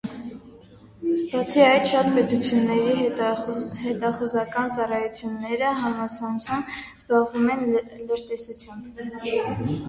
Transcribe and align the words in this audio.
Բացի 1.33 1.59
այդ, 1.65 1.83
շատ 1.89 2.07
պետությունների 2.15 2.95
հետախուզական 3.83 4.73
ծառայություները 4.79 5.75
համացանցում 5.83 6.65
զբաղվում 6.79 7.55
են 7.57 7.63
լրտեսությամբ։ 7.69 8.91